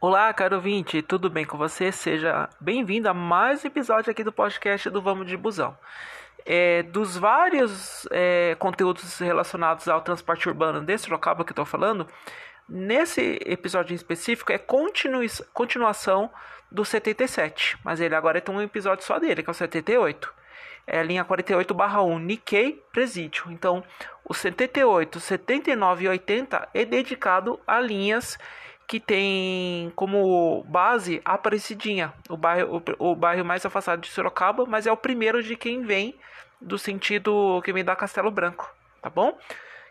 Olá, 0.00 0.32
caro 0.32 0.54
ouvinte, 0.54 1.02
tudo 1.02 1.28
bem 1.28 1.44
com 1.44 1.58
você? 1.58 1.90
Seja 1.90 2.48
bem-vindo 2.60 3.08
a 3.08 3.14
mais 3.14 3.64
um 3.64 3.66
episódio 3.66 4.12
aqui 4.12 4.22
do 4.22 4.30
podcast 4.30 4.88
do 4.90 5.02
Vamos 5.02 5.26
de 5.26 5.36
Busão. 5.36 5.76
É, 6.46 6.84
dos 6.84 7.16
vários 7.16 8.06
é, 8.12 8.54
conteúdos 8.60 9.18
relacionados 9.18 9.88
ao 9.88 10.00
transporte 10.00 10.48
urbano 10.48 10.80
desse 10.80 11.06
Sorocaba 11.06 11.44
que 11.44 11.50
eu 11.50 11.52
estou 11.52 11.64
falando, 11.64 12.06
nesse 12.68 13.40
episódio 13.44 13.92
em 13.92 13.96
específico 13.96 14.52
é 14.52 14.56
continu 14.56 15.18
continuação 15.52 16.30
do 16.70 16.84
77, 16.84 17.76
mas 17.82 18.00
ele 18.00 18.14
agora 18.14 18.40
tem 18.40 18.54
um 18.54 18.62
episódio 18.62 19.04
só 19.04 19.18
dele, 19.18 19.42
que 19.42 19.50
é 19.50 19.52
o 19.52 19.54
78. 19.54 20.32
É 20.86 21.00
a 21.00 21.02
linha 21.02 21.24
48/1 21.24 22.20
Nikkei 22.20 22.80
Presídio. 22.92 23.46
Então, 23.48 23.82
o 24.24 24.32
78, 24.32 25.18
79 25.18 26.04
e 26.04 26.08
80 26.08 26.68
é 26.72 26.84
dedicado 26.84 27.58
a 27.66 27.80
linhas 27.80 28.38
que 28.88 28.98
tem 28.98 29.92
como 29.94 30.64
base 30.66 31.20
a 31.22 31.34
Aparecidinha, 31.34 32.12
o 32.30 32.38
bairro, 32.38 32.82
o, 32.98 33.10
o 33.10 33.14
bairro 33.14 33.44
mais 33.44 33.64
afastado 33.66 34.00
de 34.00 34.08
Sorocaba, 34.08 34.64
mas 34.64 34.86
é 34.86 34.92
o 34.92 34.96
primeiro 34.96 35.42
de 35.42 35.54
quem 35.56 35.82
vem 35.82 36.18
do 36.58 36.78
sentido 36.78 37.60
que 37.62 37.72
vem 37.72 37.84
da 37.84 37.94
Castelo 37.94 38.30
Branco, 38.30 38.74
tá 39.02 39.10
bom? 39.10 39.38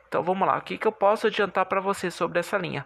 Então 0.08 0.24
vamos 0.24 0.48
lá, 0.48 0.58
o 0.58 0.62
que, 0.62 0.80
que 0.80 0.88
eu 0.88 0.92
posso 0.92 1.28
adiantar 1.28 1.68
para 1.68 1.80
você 1.80 2.10
sobre 2.10 2.40
essa 2.40 2.58
linha? 2.58 2.86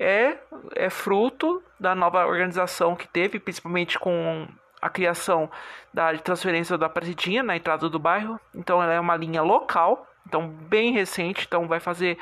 É, 0.00 0.36
é 0.74 0.90
fruto 0.90 1.62
da 1.78 1.94
nova 1.94 2.26
organização 2.26 2.96
que 2.96 3.06
teve, 3.06 3.38
principalmente 3.38 4.00
com 4.00 4.48
a 4.80 4.90
criação 4.90 5.48
da 5.94 6.12
transferência 6.18 6.76
da 6.76 6.86
Aparecidinha 6.86 7.42
na 7.44 7.56
entrada 7.56 7.88
do 7.88 8.00
bairro. 8.00 8.40
Então 8.52 8.82
ela 8.82 8.92
é 8.92 8.98
uma 8.98 9.16
linha 9.16 9.42
local, 9.42 10.08
então 10.26 10.48
bem 10.48 10.92
recente, 10.92 11.44
então 11.46 11.68
vai 11.68 11.78
fazer, 11.78 12.18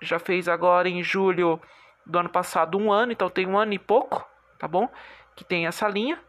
já 0.00 0.18
fez 0.18 0.48
agora 0.48 0.88
em 0.88 1.04
julho 1.04 1.60
do 2.06 2.18
ano 2.18 2.28
passado 2.28 2.78
um 2.78 2.92
ano, 2.92 3.12
então 3.12 3.30
tem 3.30 3.46
um 3.46 3.58
ano 3.58 3.72
e 3.72 3.78
pouco, 3.78 4.26
tá 4.58 4.68
bom? 4.68 4.88
Que 5.34 5.44
tem 5.44 5.66
essa 5.66 5.88
linha, 5.88 6.20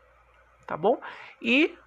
tá 0.65 0.75
bom? 0.77 0.99
E 1.41 1.77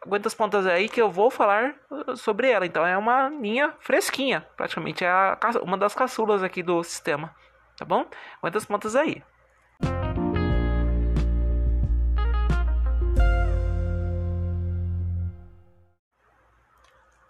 aguenta 0.00 0.28
as 0.28 0.34
pontas 0.34 0.66
aí 0.66 0.88
que 0.88 1.00
eu 1.00 1.10
vou 1.10 1.30
falar 1.30 1.74
uh, 1.90 2.16
sobre 2.16 2.50
ela. 2.50 2.66
Então 2.66 2.86
é 2.86 2.96
uma 2.96 3.28
linha 3.28 3.74
fresquinha, 3.80 4.46
praticamente 4.56 5.04
é 5.04 5.10
a, 5.10 5.38
uma 5.62 5.76
das 5.76 5.94
caçulas 5.94 6.42
aqui 6.42 6.62
do 6.62 6.82
sistema, 6.82 7.34
tá 7.76 7.84
bom? 7.84 8.06
Aguenta 8.40 8.58
as 8.58 8.64
pontas 8.64 8.96
aí. 8.96 9.22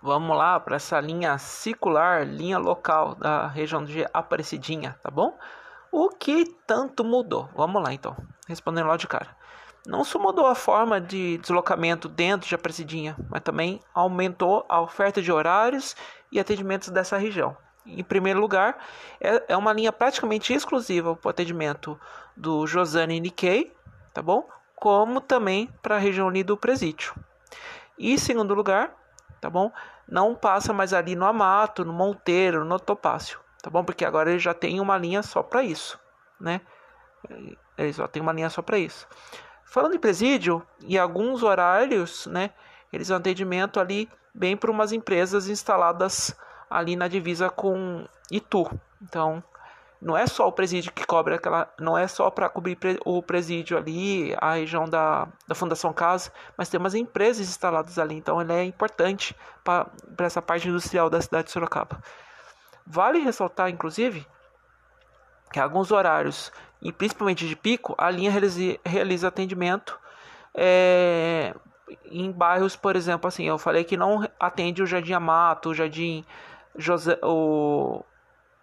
Vamos 0.02 0.34
lá 0.34 0.58
para 0.58 0.76
essa 0.76 0.98
linha 0.98 1.36
circular, 1.36 2.26
linha 2.26 2.56
local 2.56 3.14
da 3.16 3.46
região 3.48 3.84
de 3.84 4.06
Aparecidinha, 4.14 4.98
tá 5.02 5.10
bom? 5.10 5.38
O 5.92 6.08
que 6.08 6.44
tanto 6.68 7.02
mudou? 7.02 7.48
Vamos 7.52 7.82
lá 7.82 7.92
então, 7.92 8.16
respondendo 8.46 8.86
lá 8.86 8.96
de 8.96 9.08
cara. 9.08 9.36
Não 9.84 10.04
só 10.04 10.20
mudou 10.20 10.46
a 10.46 10.54
forma 10.54 11.00
de 11.00 11.38
deslocamento 11.38 12.08
dentro 12.08 12.48
de 12.48 12.54
Aparecidinha, 12.54 13.16
mas 13.28 13.42
também 13.42 13.80
aumentou 13.92 14.64
a 14.68 14.80
oferta 14.80 15.20
de 15.20 15.32
horários 15.32 15.96
e 16.30 16.38
atendimentos 16.38 16.90
dessa 16.90 17.16
região. 17.16 17.56
Em 17.84 18.04
primeiro 18.04 18.38
lugar, 18.38 18.78
é, 19.20 19.42
é 19.48 19.56
uma 19.56 19.72
linha 19.72 19.90
praticamente 19.90 20.54
exclusiva 20.54 21.16
para 21.16 21.26
o 21.26 21.30
atendimento 21.30 21.98
do 22.36 22.68
Josane 22.68 23.18
Nikkei, 23.18 23.74
tá 24.14 24.22
bom? 24.22 24.48
Como 24.76 25.20
também 25.20 25.68
para 25.82 25.96
a 25.96 25.98
região 25.98 26.28
ali 26.28 26.44
do 26.44 26.56
Presídio. 26.56 27.14
E 27.98 28.12
em 28.12 28.18
segundo 28.18 28.54
lugar, 28.54 28.94
tá 29.40 29.50
bom? 29.50 29.72
Não 30.06 30.36
passa 30.36 30.72
mais 30.72 30.92
ali 30.92 31.16
no 31.16 31.26
Amato, 31.26 31.84
no 31.84 31.92
Monteiro, 31.92 32.64
no 32.64 32.78
Topácio 32.78 33.40
tá 33.62 33.70
bom? 33.70 33.84
Porque 33.84 34.04
agora 34.04 34.30
ele 34.30 34.38
já 34.38 34.54
tem 34.54 34.80
uma 34.80 34.96
linha 34.96 35.22
só 35.22 35.42
para 35.42 35.62
isso, 35.62 35.98
né? 36.38 36.60
Ele 37.76 37.92
só 37.92 38.06
tem 38.06 38.22
uma 38.22 38.32
linha 38.32 38.50
só 38.50 38.62
para 38.62 38.78
isso. 38.78 39.06
Falando 39.64 39.94
em 39.94 39.98
presídio, 39.98 40.66
em 40.82 40.96
alguns 40.98 41.42
horários, 41.42 42.26
né? 42.26 42.50
Eles 42.92 43.08
dão 43.08 43.18
atendimento 43.18 43.78
ali 43.78 44.08
bem 44.34 44.56
para 44.56 44.70
umas 44.70 44.92
empresas 44.92 45.48
instaladas 45.48 46.34
ali 46.68 46.96
na 46.96 47.08
divisa 47.08 47.48
com 47.48 48.06
Itu. 48.30 48.68
Então, 49.02 49.42
não 50.00 50.16
é 50.16 50.26
só 50.26 50.48
o 50.48 50.52
presídio 50.52 50.92
que 50.92 51.06
cobre 51.06 51.34
aquela, 51.34 51.68
não 51.78 51.96
é 51.96 52.08
só 52.08 52.30
para 52.30 52.48
cobrir 52.48 52.78
o 53.04 53.22
presídio 53.22 53.76
ali, 53.76 54.34
a 54.38 54.54
região 54.54 54.88
da, 54.88 55.28
da 55.46 55.54
Fundação 55.54 55.92
Casa, 55.92 56.32
mas 56.56 56.68
tem 56.68 56.80
umas 56.80 56.94
empresas 56.94 57.46
instaladas 57.46 57.98
ali, 57.98 58.14
então 58.14 58.40
ele 58.40 58.52
é 58.52 58.64
importante 58.64 59.36
para 59.62 59.90
essa 60.20 60.40
parte 60.40 60.68
industrial 60.68 61.10
da 61.10 61.20
cidade 61.20 61.46
de 61.46 61.52
Sorocaba. 61.52 62.02
Vale 62.86 63.18
ressaltar, 63.20 63.70
inclusive, 63.70 64.26
que 65.52 65.60
alguns 65.60 65.90
horários, 65.90 66.52
e 66.80 66.92
principalmente 66.92 67.46
de 67.46 67.56
pico, 67.56 67.94
a 67.98 68.10
linha 68.10 68.32
realiza, 68.84 69.28
atendimento 69.28 69.98
é, 70.54 71.54
em 72.06 72.30
bairros, 72.30 72.76
por 72.76 72.96
exemplo, 72.96 73.28
assim, 73.28 73.44
eu 73.44 73.58
falei 73.58 73.84
que 73.84 73.96
não 73.96 74.26
atende 74.38 74.82
o 74.82 74.86
Jardim 74.86 75.12
Amato, 75.12 75.70
o 75.70 75.74
Jardim 75.74 76.24
José, 76.76 77.18
o, 77.22 78.04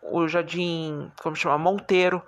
o 0.02 0.28
Jardim, 0.28 1.12
como 1.22 1.36
chama, 1.36 1.58
Monteiro, 1.58 2.22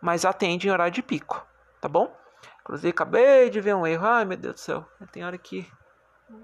mas 0.00 0.24
atende 0.24 0.68
em 0.68 0.70
horário 0.70 0.92
de 0.92 1.02
pico, 1.02 1.44
tá 1.80 1.88
bom? 1.88 2.14
Inclusive, 2.60 2.90
acabei 2.90 3.50
de 3.50 3.60
ver 3.60 3.74
um 3.74 3.86
erro, 3.86 4.06
ai 4.06 4.24
meu 4.24 4.36
Deus 4.36 4.54
do 4.54 4.60
céu, 4.60 4.86
tem 5.12 5.24
hora 5.24 5.36
que 5.36 5.70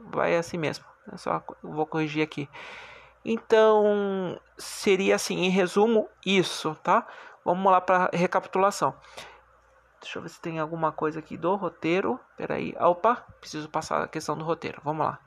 vai 0.06 0.36
assim 0.36 0.58
mesmo, 0.58 0.84
é 1.12 1.16
só 1.16 1.42
vou 1.62 1.86
corrigir 1.86 2.22
aqui. 2.22 2.48
Então, 3.24 4.40
seria 4.56 5.14
assim, 5.14 5.40
em 5.40 5.50
resumo, 5.50 6.08
isso, 6.24 6.74
tá? 6.82 7.06
Vamos 7.44 7.70
lá 7.70 7.80
para 7.80 8.10
recapitulação. 8.12 8.94
Deixa 10.00 10.18
eu 10.18 10.22
ver 10.22 10.30
se 10.30 10.40
tem 10.40 10.58
alguma 10.58 10.92
coisa 10.92 11.18
aqui 11.18 11.36
do 11.36 11.54
roteiro. 11.54 12.18
Peraí. 12.36 12.74
Opa, 12.80 13.16
preciso 13.38 13.68
passar 13.68 14.02
a 14.02 14.08
questão 14.08 14.36
do 14.36 14.44
roteiro. 14.44 14.80
Vamos 14.82 15.04
lá. 15.04 15.18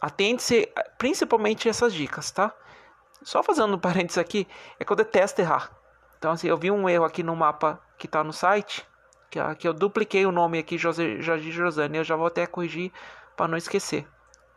Atente-se 0.00 0.70
principalmente 0.98 1.68
essas 1.68 1.94
dicas, 1.94 2.30
tá? 2.30 2.52
Só 3.22 3.42
fazendo 3.42 3.74
um 3.74 3.78
parênteses 3.78 4.18
aqui, 4.18 4.46
é 4.78 4.84
que 4.84 4.92
eu 4.92 4.96
detesto 4.96 5.40
errar. 5.40 5.70
Então, 6.18 6.32
assim, 6.32 6.48
eu 6.48 6.56
vi 6.56 6.70
um 6.70 6.88
erro 6.88 7.04
aqui 7.04 7.22
no 7.22 7.34
mapa 7.34 7.80
que 7.96 8.06
está 8.06 8.22
no 8.22 8.32
site, 8.32 8.86
que, 9.30 9.38
que 9.56 9.66
eu 9.66 9.72
dupliquei 9.72 10.24
o 10.26 10.32
nome 10.32 10.58
aqui, 10.58 10.78
José, 10.78 11.20
Jardim 11.20 11.50
Josane. 11.50 11.98
Eu 11.98 12.04
já 12.04 12.14
vou 12.14 12.26
até 12.26 12.46
corrigir 12.46 12.92
para 13.36 13.48
não 13.48 13.56
esquecer. 13.56 14.06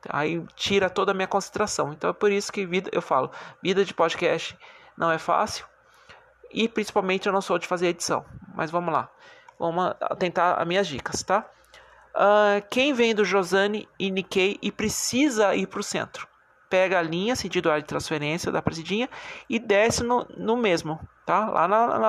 Aí 0.10 0.44
tira 0.56 0.90
toda 0.90 1.12
a 1.12 1.14
minha 1.14 1.28
concentração. 1.28 1.94
Então 1.94 2.10
é 2.10 2.14
por 2.14 2.32
isso 2.32 2.52
que 2.52 2.66
vida, 2.66 2.90
eu 2.94 3.02
falo, 3.02 3.32
vida 3.62 3.86
de 3.86 3.94
podcast 3.94 4.58
não 4.98 5.12
é 5.12 5.18
fácil. 5.18 5.66
E 6.52 6.68
principalmente 6.68 7.28
eu 7.28 7.34
não 7.34 7.42
sou 7.42 7.58
de 7.58 7.68
fazer 7.68 7.88
edição. 7.88 8.26
Mas 8.56 8.72
vamos 8.72 8.94
lá. 8.94 9.10
Vamos 9.58 9.94
tentar 10.18 10.56
as 10.56 10.68
minhas 10.68 10.88
dicas, 10.88 11.24
tá? 11.24 11.46
Uh, 12.14 12.62
quem 12.70 12.94
vem 12.94 13.16
do 13.16 13.24
Josane 13.24 13.88
e 13.98 14.12
Nikkei 14.12 14.58
e 14.62 14.72
precisa 14.72 15.56
ir 15.56 15.68
para 15.68 15.80
o 15.80 15.84
centro, 15.84 16.28
pega 16.70 17.00
a 17.00 17.02
linha 17.02 17.38
sentido 17.38 17.70
área 17.70 17.82
de 17.82 17.88
transferência 17.88 18.52
da 18.52 18.62
presidinha 18.62 19.10
e 19.50 19.58
desce 19.58 20.04
no, 20.04 20.28
no 20.36 20.58
mesmo, 20.58 21.00
tá? 21.26 21.48
Lá 21.50 21.70
na, 21.70 22.00
na 22.00 22.08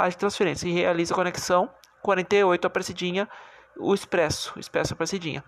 área 0.00 0.10
de 0.10 0.18
transferência 0.18 0.68
e 0.68 0.72
realiza 0.72 1.14
a 1.14 1.16
conexão 1.16 1.70
48 2.02 2.66
a 2.66 2.70
presidinha, 2.70 3.28
o 3.76 3.94
expresso, 3.94 4.52
expresso 4.58 4.94
a 4.94 4.96
presidinha. 4.96 5.44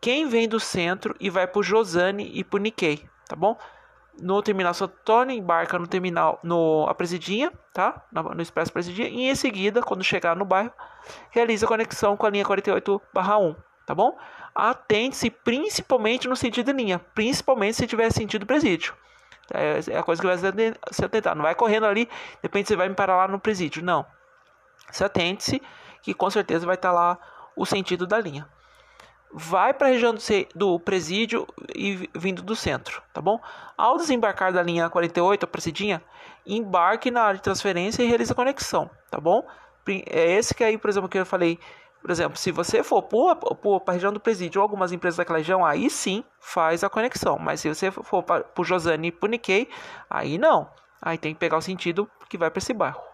Quem 0.00 0.26
vem 0.26 0.48
do 0.48 0.58
centro 0.58 1.14
e 1.20 1.28
vai 1.28 1.46
para 1.46 1.60
Josane 1.60 2.30
e 2.32 2.42
para 2.42 2.58
Nikkei, 2.58 3.06
tá 3.28 3.36
bom? 3.36 3.58
No 4.18 4.42
terminal 4.42 4.72
Santo 4.72 4.94
Antônio, 5.00 5.36
embarca 5.36 5.78
no 5.78 5.86
terminal, 5.86 6.40
no 6.42 6.86
a 6.88 6.94
Presidinha, 6.94 7.52
tá? 7.72 8.02
No, 8.10 8.22
no 8.22 8.40
Expresso 8.40 8.72
Presidinha. 8.72 9.08
E 9.08 9.28
em 9.28 9.34
seguida, 9.34 9.82
quando 9.82 10.02
chegar 10.02 10.34
no 10.34 10.44
bairro, 10.44 10.72
realiza 11.30 11.66
conexão 11.66 12.16
com 12.16 12.26
a 12.26 12.30
linha 12.30 12.44
48/1, 12.44 13.56
tá 13.86 13.94
bom? 13.94 14.16
Atente-se 14.54 15.30
principalmente 15.30 16.28
no 16.28 16.36
sentido 16.36 16.72
linha, 16.72 16.98
principalmente 16.98 17.76
se 17.76 17.86
tiver 17.86 18.10
sentido 18.10 18.46
presídio. 18.46 18.94
É, 19.52 19.80
é 19.94 19.98
a 19.98 20.02
coisa 20.02 20.20
que 20.20 20.26
vai 20.26 20.38
se 20.90 21.04
atentar. 21.04 21.34
Não 21.34 21.42
vai 21.42 21.54
correndo 21.54 21.84
ali, 21.84 22.06
de 22.06 22.12
repente 22.42 22.68
você 22.68 22.76
vai 22.76 22.88
me 22.88 22.94
parar 22.94 23.16
lá 23.16 23.28
no 23.28 23.38
presídio. 23.38 23.82
Não. 23.82 24.06
Se 24.90 25.04
atente-se 25.04 25.60
que 26.02 26.14
com 26.14 26.30
certeza 26.30 26.64
vai 26.64 26.76
estar 26.76 26.90
lá 26.90 27.18
o 27.54 27.66
sentido 27.66 28.06
da 28.06 28.18
linha 28.18 28.48
vai 29.32 29.72
para 29.72 29.88
a 29.88 29.90
região 29.90 30.14
do, 30.54 30.80
presídio 30.80 31.46
e 31.74 32.08
vindo 32.14 32.42
do 32.42 32.56
centro, 32.56 33.02
tá 33.12 33.20
bom? 33.20 33.40
Ao 33.76 33.96
desembarcar 33.96 34.52
da 34.52 34.62
linha 34.62 34.90
48, 34.90 35.44
a 35.44 35.46
presidinha, 35.46 36.02
embarque 36.46 37.10
na 37.10 37.22
área 37.22 37.36
de 37.36 37.42
transferência 37.42 38.02
e 38.02 38.06
realize 38.06 38.32
a 38.32 38.34
conexão, 38.34 38.90
tá 39.10 39.20
bom? 39.20 39.46
É 40.06 40.32
esse 40.32 40.54
que 40.54 40.64
aí, 40.64 40.76
por 40.76 40.90
exemplo, 40.90 41.08
que 41.08 41.18
eu 41.18 41.26
falei, 41.26 41.58
por 42.00 42.10
exemplo, 42.10 42.36
se 42.36 42.50
você 42.50 42.82
for 42.82 43.02
para 43.02 43.38
a 43.86 43.92
região 43.92 44.12
do 44.12 44.20
presídio 44.20 44.60
ou 44.60 44.62
algumas 44.62 44.92
empresas 44.92 45.18
daquela 45.18 45.38
região, 45.38 45.64
aí 45.64 45.88
sim 45.88 46.24
faz 46.40 46.82
a 46.82 46.90
conexão, 46.90 47.38
mas 47.38 47.60
se 47.60 47.68
você 47.68 47.90
for 47.90 48.22
para 48.22 48.44
o 48.58 48.64
Josane 48.64 49.14
e 49.22 49.28
Nikkei, 49.28 49.68
aí 50.08 50.38
não, 50.38 50.68
aí 51.00 51.18
tem 51.18 51.34
que 51.34 51.40
pegar 51.40 51.56
o 51.56 51.62
sentido 51.62 52.10
que 52.28 52.38
vai 52.38 52.50
para 52.50 52.58
esse 52.58 52.72
bairro 52.72 53.09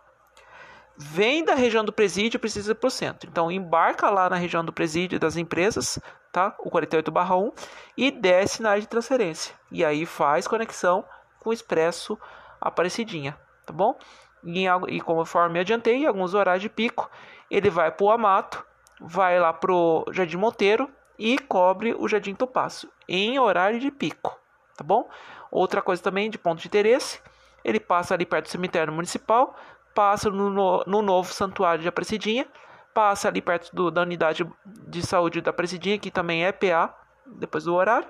vem 0.96 1.44
da 1.44 1.54
região 1.54 1.84
do 1.84 1.92
presídio 1.92 2.40
precisa 2.40 2.72
ir 2.72 2.74
para 2.74 2.88
o 2.88 2.90
centro. 2.90 3.28
Então 3.30 3.50
embarca 3.50 4.10
lá 4.10 4.30
na 4.30 4.36
região 4.36 4.64
do 4.64 4.72
presídio 4.72 5.18
das 5.18 5.36
empresas, 5.36 5.98
tá? 6.32 6.54
O 6.58 6.70
48/1 6.70 7.52
e 7.96 8.10
desce 8.10 8.62
na 8.62 8.70
área 8.70 8.82
de 8.82 8.88
transferência. 8.88 9.54
E 9.70 9.84
aí 9.84 10.06
faz 10.06 10.46
conexão 10.46 11.04
com 11.40 11.50
o 11.50 11.52
expresso 11.52 12.18
Aparecidinha, 12.60 13.38
tá 13.64 13.72
bom? 13.72 13.98
E, 14.42 14.64
e 14.88 15.00
conforme 15.00 15.60
adiantei, 15.60 15.96
em 15.96 16.06
alguns 16.06 16.34
horários 16.34 16.62
de 16.62 16.68
pico, 16.68 17.10
ele 17.50 17.68
vai 17.68 17.90
para 17.90 18.04
o 18.04 18.10
Amato, 18.10 18.64
vai 19.00 19.38
lá 19.38 19.52
para 19.52 19.72
o 19.72 20.04
Jardim 20.10 20.36
Monteiro 20.36 20.88
e 21.18 21.38
cobre 21.38 21.94
o 21.98 22.08
Jardim 22.08 22.34
Topácio 22.34 22.90
em 23.08 23.38
horário 23.38 23.78
de 23.78 23.90
pico, 23.90 24.38
tá 24.76 24.82
bom? 24.82 25.08
Outra 25.50 25.80
coisa 25.82 26.02
também 26.02 26.30
de 26.30 26.38
ponto 26.38 26.60
de 26.60 26.66
interesse, 26.66 27.20
ele 27.64 27.80
passa 27.80 28.14
ali 28.14 28.24
perto 28.26 28.46
do 28.46 28.50
cemitério 28.50 28.92
municipal, 28.92 29.56
passa 29.96 30.28
no, 30.28 30.50
no, 30.50 30.84
no 30.86 31.00
novo 31.00 31.32
santuário 31.32 31.80
de 31.80 31.88
Aparecidinha, 31.88 32.46
passa 32.92 33.28
ali 33.28 33.40
perto 33.40 33.74
do, 33.74 33.90
da 33.90 34.02
unidade 34.02 34.46
de 34.66 35.04
saúde 35.04 35.40
da 35.40 35.50
Aparecidinha, 35.50 35.98
que 35.98 36.10
também 36.10 36.44
é 36.44 36.52
PA, 36.52 36.94
depois 37.24 37.64
do 37.64 37.74
horário. 37.74 38.06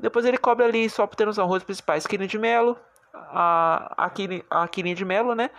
Depois 0.00 0.24
ele 0.24 0.38
cobre 0.38 0.64
ali, 0.64 0.88
só 0.88 1.06
para 1.06 1.16
ter 1.16 1.26
noção, 1.26 1.46
ruas 1.46 1.62
principais, 1.62 2.06
Quirinho 2.06 2.28
de 2.28 2.38
Melo, 2.38 2.78
a, 3.12 4.06
a, 4.06 4.62
a 4.62 4.66
de 4.66 5.04
Melo, 5.04 5.34
né? 5.34 5.50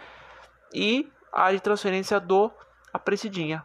E 0.73 1.09
a 1.31 1.51
de 1.51 1.59
transferência 1.59 2.19
do 2.19 2.51
Aparecidinha. 2.91 3.63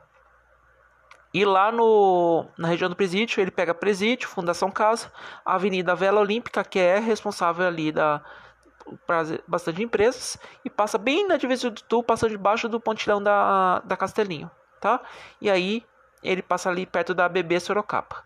E 1.32 1.44
lá 1.44 1.72
no, 1.72 2.46
na 2.56 2.68
região 2.68 2.90
do 2.90 2.96
presídio, 2.96 3.40
ele 3.40 3.50
pega 3.50 3.74
presídio, 3.74 4.28
Fundação 4.28 4.70
Casa, 4.70 5.10
Avenida 5.44 5.94
Vela 5.94 6.20
Olímpica, 6.20 6.62
que 6.62 6.78
é 6.78 6.98
responsável 6.98 7.66
ali 7.66 7.90
da 7.90 8.22
para 9.06 9.40
bastante 9.46 9.82
empresas, 9.82 10.38
e 10.64 10.70
passa 10.70 10.98
bem 10.98 11.26
na 11.26 11.36
divisa 11.36 11.70
do 11.70 11.82
Tu, 11.82 12.02
passa 12.02 12.28
debaixo 12.28 12.68
do 12.68 12.80
pontilhão 12.80 13.22
da, 13.22 13.80
da 13.80 13.96
Castelinho, 13.96 14.50
tá? 14.80 15.00
E 15.40 15.50
aí 15.50 15.84
ele 16.22 16.42
passa 16.42 16.68
ali 16.68 16.86
perto 16.86 17.14
da 17.14 17.28
BB 17.28 17.60
Sorocaba. 17.60 18.24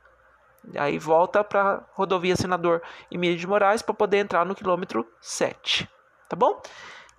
Aí 0.76 0.98
volta 0.98 1.42
para 1.42 1.84
rodovia 1.92 2.36
Senador 2.36 2.82
Emílio 3.10 3.36
de 3.36 3.46
Moraes 3.46 3.82
para 3.82 3.94
poder 3.94 4.18
entrar 4.18 4.46
no 4.46 4.54
quilômetro 4.54 5.06
7, 5.20 5.90
tá 6.28 6.36
bom? 6.36 6.62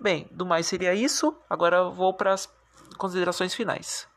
Bem, 0.00 0.28
do 0.30 0.46
mais 0.46 0.66
seria 0.66 0.94
isso. 0.94 1.36
Agora 1.48 1.76
eu 1.76 1.92
vou 1.92 2.14
para 2.14 2.32
as 2.32 2.52
considerações 2.96 3.54
finais. 3.54 4.08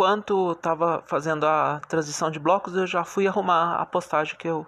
Enquanto 0.00 0.52
estava 0.52 1.02
fazendo 1.06 1.44
a 1.44 1.78
transição 1.86 2.30
de 2.30 2.38
blocos, 2.38 2.74
eu 2.74 2.86
já 2.86 3.04
fui 3.04 3.28
arrumar 3.28 3.76
a 3.76 3.84
postagem 3.84 4.34
que 4.34 4.48
eu 4.48 4.66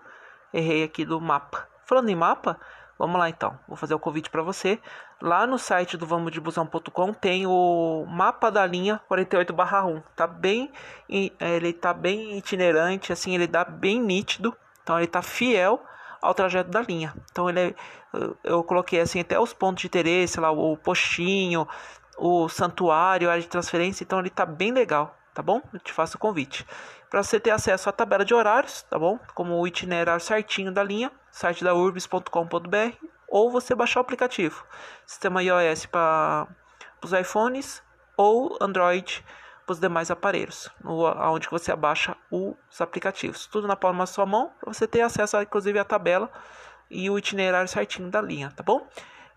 errei 0.53 0.85
aqui 0.85 1.07
do 1.07 1.19
mapa. 1.19 1.67
Falando 1.87 2.11
em 2.11 2.15
mapa, 2.15 2.61
vamos 2.99 3.19
lá 3.19 3.31
então. 3.31 3.59
Vou 3.67 3.75
fazer 3.75 3.95
o 3.95 3.99
convite 3.99 4.29
para 4.29 4.43
você. 4.43 4.79
Lá 5.23 5.47
no 5.47 5.59
site 5.59 5.97
do 5.97 6.07
vamosdebusão.com 6.07 7.15
tem 7.15 7.47
o 7.47 8.05
mapa 8.07 8.51
da 8.51 8.67
linha 8.67 9.01
48/1. 9.11 10.03
Tá 10.15 10.27
bem, 10.27 10.71
ele 11.09 11.73
tá 11.73 11.95
bem 11.95 12.37
itinerante, 12.37 13.11
assim, 13.11 13.35
ele 13.35 13.47
dá 13.47 13.65
bem 13.65 14.03
nítido. 14.03 14.55
Então 14.83 14.99
ele 14.99 15.07
tá 15.07 15.23
fiel 15.23 15.83
ao 16.21 16.35
trajeto 16.35 16.71
da 16.71 16.83
linha. 16.83 17.15
Então 17.31 17.49
ele 17.49 17.61
é, 17.61 17.75
eu 18.45 18.63
coloquei 18.63 19.01
assim 19.01 19.21
até 19.21 19.41
os 19.41 19.55
pontos 19.55 19.81
de 19.81 19.87
interesse, 19.87 20.39
lá 20.39 20.51
o 20.51 20.77
postinho, 20.77 21.67
o 22.19 22.51
santuário, 22.51 23.29
a 23.29 23.33
área 23.33 23.43
de 23.43 23.49
transferência, 23.49 24.05
então 24.05 24.21
ele 24.21 24.31
tá 24.31 24.45
bem 24.45 24.71
legal, 24.73 25.17
tá 25.35 25.43
bom? 25.43 25.61
Eu 25.73 25.81
te 25.81 25.93
faço 25.93 26.17
o 26.17 26.21
convite. 26.21 26.67
Para 27.11 27.23
você 27.23 27.39
ter 27.39 27.51
acesso 27.51 27.89
à 27.89 27.93
tabela 27.93 28.25
de 28.25 28.35
horários, 28.35 28.83
tá 28.83 28.99
bom? 28.99 29.19
Como 29.35 29.59
o 29.59 29.67
itinerário 29.67 30.21
certinho 30.21 30.73
da 30.73 30.83
linha, 30.83 31.11
site 31.31 31.65
da 31.65 31.75
urbis.com.br 31.75 33.07
ou 33.29 33.51
você 33.51 33.75
baixar 33.75 34.01
o 34.01 34.03
aplicativo. 34.03 34.65
Sistema 35.07 35.43
iOS 35.43 35.87
para 35.87 36.47
os 37.03 37.13
iPhones 37.13 37.83
ou 38.17 38.57
Android 38.61 39.25
para 39.65 39.73
os 39.73 39.81
demais 39.81 40.11
aparelhos, 40.11 40.69
no, 40.83 41.05
onde 41.33 41.49
você 41.49 41.73
abaixa 41.73 42.17
os 42.31 42.81
aplicativos. 42.81 43.47
Tudo 43.47 43.69
na 43.69 43.77
palma 43.77 44.01
da 44.01 44.07
sua 44.07 44.27
mão, 44.27 44.53
para 44.61 44.73
você 44.73 44.87
ter 44.87 45.03
acesso, 45.03 45.41
inclusive, 45.41 45.79
à 45.79 45.85
tabela 45.85 46.31
e 46.91 47.09
o 47.09 47.19
itinerário 47.19 47.69
certinho 47.69 48.11
da 48.11 48.21
linha, 48.21 48.53
tá 48.55 48.63
bom? 48.63 48.87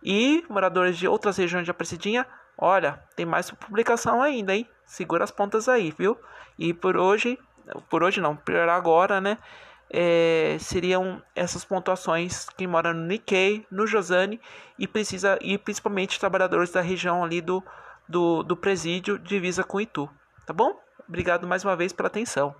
E 0.03 0.43
moradores 0.49 0.97
de 0.97 1.07
outras 1.07 1.37
regiões 1.37 1.65
de 1.65 1.71
Aparecidinha, 1.71 2.27
Olha, 2.57 2.99
tem 3.15 3.25
mais 3.25 3.51
publicação 3.51 4.21
ainda, 4.21 4.55
hein? 4.55 4.67
Segura 4.85 5.23
as 5.23 5.31
pontas 5.31 5.67
aí, 5.67 5.93
viu? 5.97 6.17
E 6.57 6.73
por 6.73 6.95
hoje, 6.95 7.37
por 7.89 8.03
hoje 8.03 8.21
não, 8.21 8.35
por 8.35 8.55
agora, 8.55 9.19
né? 9.19 9.37
É, 9.89 10.57
seriam 10.59 11.21
essas 11.35 11.63
pontuações 11.63 12.47
que 12.57 12.65
moram 12.65 12.93
no 12.93 13.05
Nikkei, 13.05 13.65
no 13.69 13.85
Josane 13.85 14.41
e 14.79 14.87
precisa 14.87 15.37
e 15.41 15.57
principalmente 15.57 16.19
trabalhadores 16.19 16.71
da 16.71 16.81
região 16.81 17.23
ali 17.23 17.39
do, 17.39 17.63
do, 18.09 18.41
do 18.41 18.57
presídio 18.57 19.19
divisa 19.19 19.63
com 19.63 19.79
Itu, 19.79 20.09
tá 20.45 20.53
bom? 20.53 20.79
Obrigado 21.07 21.45
mais 21.45 21.63
uma 21.63 21.75
vez 21.75 21.93
pela 21.93 22.07
atenção. 22.07 22.55